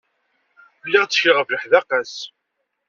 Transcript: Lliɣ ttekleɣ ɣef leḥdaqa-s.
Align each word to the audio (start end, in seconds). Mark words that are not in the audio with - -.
Lliɣ 0.85 1.05
ttekleɣ 1.05 1.35
ɣef 1.37 1.49
leḥdaqa-s. 1.51 2.15